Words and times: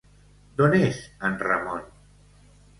D'on 0.61 0.77
és 0.79 1.03
en 1.31 1.37
Ramon? 1.45 1.87